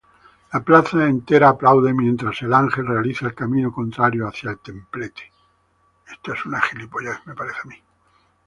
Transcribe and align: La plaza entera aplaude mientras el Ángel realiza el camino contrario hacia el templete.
La 0.51 0.59
plaza 0.63 1.05
entera 1.07 1.49
aplaude 1.49 1.93
mientras 1.93 2.41
el 2.41 2.55
Ángel 2.55 2.87
realiza 2.87 3.27
el 3.27 3.35
camino 3.35 3.71
contrario 3.71 4.27
hacia 4.27 4.49
el 4.49 4.57
templete. 4.57 5.31